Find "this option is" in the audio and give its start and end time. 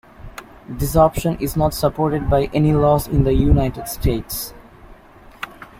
0.67-1.55